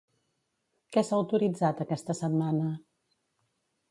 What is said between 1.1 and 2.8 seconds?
autoritzat aquesta setmana?